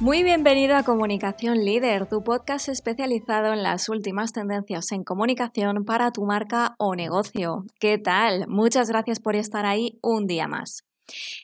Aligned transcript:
Muy 0.00 0.22
bienvenido 0.22 0.76
a 0.76 0.82
Comunicación 0.82 1.62
Líder, 1.62 2.08
tu 2.08 2.24
podcast 2.24 2.70
especializado 2.70 3.52
en 3.52 3.62
las 3.62 3.90
últimas 3.90 4.32
tendencias 4.32 4.92
en 4.92 5.04
comunicación 5.04 5.84
para 5.84 6.10
tu 6.10 6.24
marca 6.24 6.74
o 6.78 6.94
negocio. 6.94 7.66
¿Qué 7.78 7.98
tal? 7.98 8.46
Muchas 8.48 8.88
gracias 8.88 9.20
por 9.20 9.36
estar 9.36 9.66
ahí 9.66 9.98
un 10.00 10.26
día 10.26 10.48
más. 10.48 10.86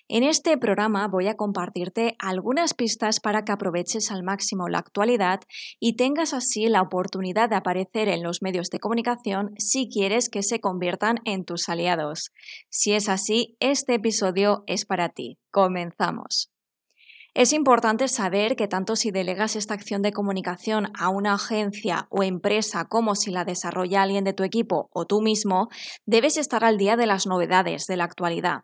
En 0.08 0.22
este 0.22 0.56
programa 0.56 1.06
voy 1.06 1.28
a 1.28 1.36
compartirte 1.36 2.16
algunas 2.18 2.72
pistas 2.72 3.20
para 3.20 3.44
que 3.44 3.52
aproveches 3.52 4.10
al 4.10 4.22
máximo 4.22 4.70
la 4.70 4.78
actualidad 4.78 5.40
y 5.78 5.96
tengas 5.96 6.32
así 6.32 6.66
la 6.68 6.80
oportunidad 6.80 7.50
de 7.50 7.56
aparecer 7.56 8.08
en 8.08 8.22
los 8.22 8.40
medios 8.40 8.70
de 8.70 8.78
comunicación 8.78 9.52
si 9.58 9.90
quieres 9.90 10.30
que 10.30 10.42
se 10.42 10.60
conviertan 10.60 11.18
en 11.26 11.44
tus 11.44 11.68
aliados. 11.68 12.32
Si 12.70 12.94
es 12.94 13.10
así, 13.10 13.58
este 13.60 13.96
episodio 13.96 14.64
es 14.66 14.86
para 14.86 15.10
ti. 15.10 15.36
Comenzamos. 15.50 16.55
Es 17.36 17.52
importante 17.52 18.08
saber 18.08 18.56
que 18.56 18.66
tanto 18.66 18.96
si 18.96 19.10
delegas 19.10 19.56
esta 19.56 19.74
acción 19.74 20.00
de 20.00 20.10
comunicación 20.10 20.90
a 20.98 21.10
una 21.10 21.34
agencia 21.34 22.06
o 22.08 22.22
empresa 22.22 22.86
como 22.86 23.14
si 23.14 23.30
la 23.30 23.44
desarrolla 23.44 24.00
alguien 24.00 24.24
de 24.24 24.32
tu 24.32 24.42
equipo 24.42 24.88
o 24.94 25.04
tú 25.04 25.20
mismo, 25.20 25.68
debes 26.06 26.38
estar 26.38 26.64
al 26.64 26.78
día 26.78 26.96
de 26.96 27.04
las 27.04 27.26
novedades 27.26 27.86
de 27.86 27.98
la 27.98 28.04
actualidad. 28.04 28.60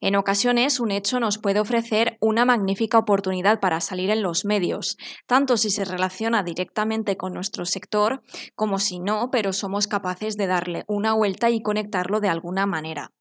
En 0.00 0.16
ocasiones, 0.16 0.80
un 0.80 0.90
hecho 0.90 1.20
nos 1.20 1.38
puede 1.38 1.60
ofrecer 1.60 2.18
una 2.20 2.44
magnífica 2.44 2.98
oportunidad 2.98 3.60
para 3.60 3.80
salir 3.80 4.10
en 4.10 4.22
los 4.22 4.44
medios, 4.44 4.96
tanto 5.28 5.56
si 5.56 5.70
se 5.70 5.84
relaciona 5.84 6.42
directamente 6.42 7.16
con 7.16 7.32
nuestro 7.32 7.66
sector 7.66 8.24
como 8.56 8.80
si 8.80 8.98
no, 8.98 9.30
pero 9.30 9.52
somos 9.52 9.86
capaces 9.86 10.36
de 10.36 10.48
darle 10.48 10.82
una 10.88 11.12
vuelta 11.14 11.50
y 11.50 11.62
conectarlo 11.62 12.18
de 12.18 12.30
alguna 12.30 12.66
manera. 12.66 13.12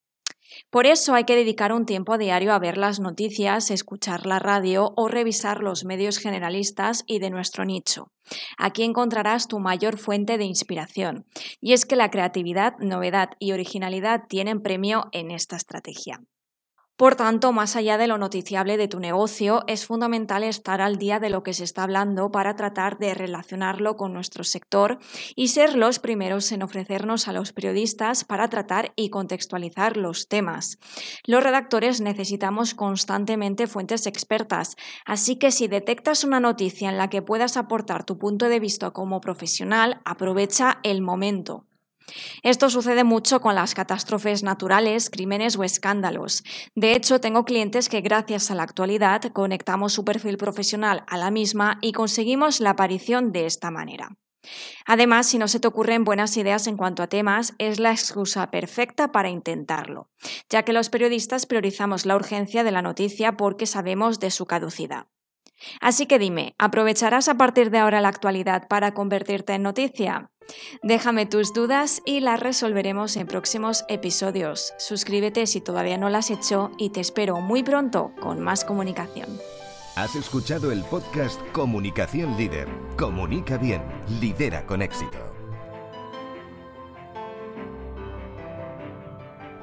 Por 0.70 0.86
eso 0.86 1.14
hay 1.14 1.24
que 1.24 1.36
dedicar 1.36 1.74
un 1.74 1.86
tiempo 1.86 2.18
diario 2.18 2.54
a 2.54 2.60
ver 2.60 2.78
las 2.78 3.00
noticias, 3.00 3.72
escuchar 3.72 4.26
la 4.26 4.40
radio 4.40 4.94
o 4.96 5.08
revisar 5.08 5.62
los 5.62 5.86
medios 5.86 6.18
generalistas 6.18 7.04
y 7.08 7.20
de 7.20 7.30
nuestro 7.30 7.66
nicho. 7.66 8.12
Aquí 8.58 8.84
encontrarás 8.84 9.48
tu 9.48 9.60
mayor 9.60 9.98
fuente 9.98 10.38
de 10.38 10.46
inspiración. 10.46 11.26
Y 11.62 11.74
es 11.74 11.86
que 11.86 11.96
la 11.96 12.10
creatividad, 12.10 12.74
novedad 12.80 13.30
y 13.40 13.52
originalidad 13.52 14.24
tienen 14.28 14.62
premio 14.62 15.08
en 15.12 15.32
esta 15.32 15.56
estrategia. 15.56 16.22
Por 16.98 17.14
tanto, 17.14 17.54
más 17.54 17.76
allá 17.76 18.00
de 18.00 18.08
lo 18.08 18.18
noticiable 18.18 18.76
de 18.76 18.88
tu 18.88 19.00
negocio, 19.00 19.64
es 19.68 19.86
fundamental 19.86 20.44
estar 20.44 20.82
al 20.82 20.98
día 20.98 21.20
de 21.20 21.30
lo 21.30 21.44
que 21.44 21.54
se 21.54 21.64
está 21.64 21.84
hablando 21.84 22.32
para 22.32 22.56
tratar 22.56 22.98
de 22.98 23.14
relacionarlo 23.14 23.96
con 23.96 24.14
nuestro 24.14 24.44
sector 24.44 24.98
y 25.36 25.50
ser 25.50 25.76
los 25.76 26.00
primeros 26.00 26.52
en 26.52 26.64
ofrecernos 26.64 27.28
a 27.28 27.34
los 27.34 27.54
periodistas 27.54 28.24
para 28.24 28.50
tratar 28.50 28.94
y 28.96 29.12
contextualizar 29.12 29.96
los 29.96 30.28
temas. 30.28 30.80
Los 31.24 31.44
redactores 31.44 32.02
necesitamos 32.02 32.74
constantemente 32.74 33.68
fuentes 33.68 34.08
expertas, 34.08 34.76
así 35.06 35.36
que 35.36 35.52
si 35.52 35.68
detectas 35.68 36.24
una 36.24 36.40
noticia 36.40 36.90
en 36.90 36.98
la 36.98 37.12
que 37.12 37.22
puedas 37.22 37.58
aportar 37.58 38.06
tu 38.06 38.18
punto 38.18 38.50
de 38.50 38.60
vista 38.60 38.90
como 38.90 39.22
profesional, 39.22 40.02
aprovecha 40.04 40.80
el 40.82 41.04
momento. 41.04 41.67
Esto 42.44 42.70
sucede 42.70 43.04
mucho 43.04 43.42
con 43.42 43.56
las 43.56 43.74
catástrofes 43.74 44.44
naturales, 44.44 45.10
crímenes 45.10 45.58
o 45.58 45.64
escándalos. 45.64 46.44
De 46.76 46.94
hecho, 46.94 47.20
tengo 47.20 47.46
clientes 47.46 47.90
que 47.90 48.02
gracias 48.02 48.50
a 48.52 48.56
la 48.56 48.64
actualidad 48.64 49.22
conectamos 49.34 49.94
su 49.94 50.06
perfil 50.06 50.38
profesional 50.38 51.04
a 51.08 51.18
la 51.18 51.32
misma 51.32 51.80
y 51.82 51.92
conseguimos 51.92 52.60
la 52.60 52.72
aparición 52.72 53.32
de 53.32 53.46
esta 53.46 53.72
manera. 53.72 54.18
Además, 54.86 55.28
si 55.28 55.38
no 55.38 55.48
se 55.48 55.60
te 55.60 55.68
ocurren 55.68 56.06
buenas 56.06 56.38
ideas 56.38 56.68
en 56.68 56.78
cuanto 56.78 57.04
a 57.04 57.08
temas, 57.08 57.54
es 57.58 57.80
la 57.80 57.92
excusa 57.92 58.50
perfecta 58.50 59.12
para 59.12 59.30
intentarlo, 59.30 60.10
ya 60.50 60.64
que 60.64 60.74
los 60.74 60.90
periodistas 60.90 61.46
priorizamos 61.46 62.06
la 62.06 62.16
urgencia 62.16 62.64
de 62.64 62.72
la 62.72 62.82
noticia 62.82 63.36
porque 63.36 63.66
sabemos 63.66 64.20
de 64.20 64.32
su 64.32 64.46
caducidad. 64.46 65.08
Así 65.82 66.06
que 66.06 66.20
dime, 66.20 66.56
¿aprovecharás 66.58 67.28
a 67.30 67.36
partir 67.36 67.72
de 67.72 67.80
ahora 67.80 68.02
la 68.02 68.10
actualidad 68.10 68.68
para 68.68 68.94
convertirte 68.94 69.54
en 69.54 69.64
noticia? 69.64 70.32
Déjame 70.82 71.26
tus 71.26 71.54
dudas 71.54 72.02
y 72.06 72.22
las 72.22 72.40
resolveremos 72.40 73.18
en 73.18 73.28
próximos 73.28 73.84
episodios. 73.90 74.74
Suscríbete 74.78 75.46
si 75.48 75.62
todavía 75.62 75.98
no 75.98 76.10
lo 76.10 76.18
has 76.18 76.32
hecho 76.32 76.72
y 76.78 76.92
te 76.92 77.02
espero 77.02 77.38
muy 77.42 77.64
pronto 77.64 78.12
con 78.22 78.40
más 78.40 78.64
comunicación. 78.64 79.28
Has 79.96 80.16
escuchado 80.16 80.72
el 80.72 80.84
podcast 80.84 81.42
Comunicación 81.52 82.38
Líder. 82.38 82.68
Comunica 82.98 83.58
bien, 83.58 83.82
lidera 84.22 84.66
con 84.66 84.82
éxito. 84.84 85.18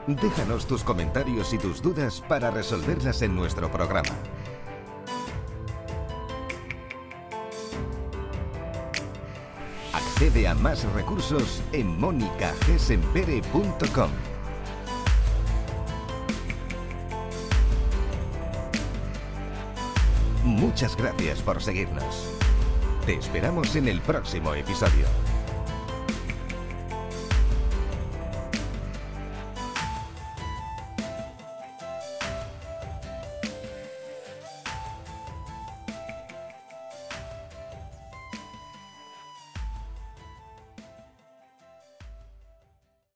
Déjanos 0.07 0.67
tus 0.67 0.85
comentarios 0.85 1.55
y 1.55 1.59
tus 1.59 1.81
dudas 1.81 2.23
para 2.29 2.51
resolverlas 2.51 3.23
en 3.23 3.35
nuestro 3.35 3.71
programa. 3.71 4.11
Accede 10.25 10.49
a 10.49 10.55
más 10.55 10.83
recursos 10.95 11.61
en 11.73 12.01
monicagesempere.com. 12.01 14.11
Muchas 20.43 20.97
gracias 20.97 21.43
por 21.43 21.63
seguirnos. 21.63 22.31
Te 23.05 23.17
esperamos 23.17 23.77
en 23.77 23.87
el 23.87 24.01
próximo 24.01 24.55
episodio. 24.55 25.05